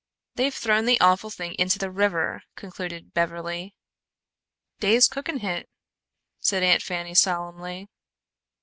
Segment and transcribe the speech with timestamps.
[0.33, 3.75] "They've thrown the awful thing into the river," concluded Beverly.
[4.79, 5.69] "Dey's cookin' hit!"
[6.39, 7.87] said Aunt Fanny solemnly.